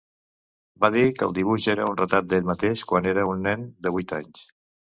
Va 0.85 0.89
dir 0.95 1.03
que 1.19 1.27
el 1.27 1.35
dibuix 1.39 1.67
era 1.75 1.85
un 1.91 2.01
retrat 2.01 2.29
d'ell 2.33 2.49
mateix 2.53 2.87
quan 2.93 3.11
era 3.15 3.29
un 3.35 3.47
nen 3.51 3.71
de 3.87 3.95
vuit 3.99 4.19
anys. 4.21 4.45